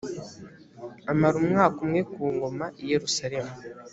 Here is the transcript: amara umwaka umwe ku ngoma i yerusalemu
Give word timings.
amara 1.11 1.35
umwaka 1.43 1.77
umwe 1.85 2.01
ku 2.13 2.21
ngoma 2.33 2.65
i 2.81 2.85
yerusalemu 2.91 3.53